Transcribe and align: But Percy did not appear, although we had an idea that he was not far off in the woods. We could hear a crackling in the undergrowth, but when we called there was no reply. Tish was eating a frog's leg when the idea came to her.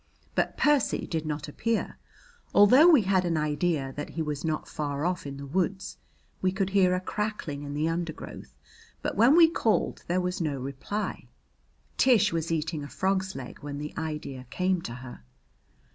But 0.33 0.57
Percy 0.57 1.05
did 1.05 1.27
not 1.27 1.47
appear, 1.47 1.99
although 2.55 2.89
we 2.89 3.03
had 3.03 3.23
an 3.23 3.37
idea 3.37 3.93
that 3.95 4.09
he 4.09 4.23
was 4.23 4.43
not 4.43 4.67
far 4.67 5.05
off 5.05 5.27
in 5.27 5.37
the 5.37 5.45
woods. 5.45 5.97
We 6.41 6.51
could 6.51 6.71
hear 6.71 6.95
a 6.95 6.99
crackling 6.99 7.61
in 7.61 7.75
the 7.75 7.87
undergrowth, 7.87 8.55
but 9.03 9.15
when 9.15 9.35
we 9.35 9.47
called 9.47 10.03
there 10.07 10.19
was 10.19 10.41
no 10.41 10.59
reply. 10.59 11.27
Tish 11.99 12.33
was 12.33 12.51
eating 12.51 12.83
a 12.83 12.87
frog's 12.89 13.35
leg 13.35 13.59
when 13.59 13.77
the 13.77 13.93
idea 13.95 14.47
came 14.49 14.81
to 14.81 14.93
her. 15.05 15.21